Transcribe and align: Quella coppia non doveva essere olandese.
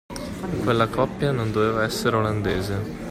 Quella 0.63 0.87
coppia 0.87 1.31
non 1.31 1.51
doveva 1.51 1.83
essere 1.83 2.15
olandese. 2.15 2.97